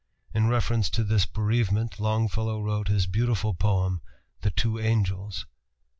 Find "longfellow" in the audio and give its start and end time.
1.99-2.59